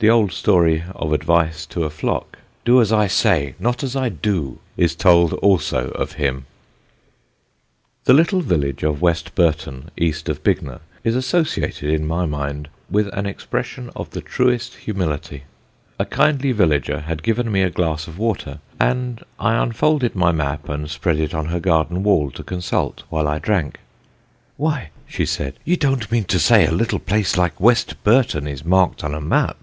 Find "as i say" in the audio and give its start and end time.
2.80-3.56